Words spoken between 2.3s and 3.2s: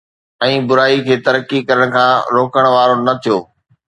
روڪڻ وارو نه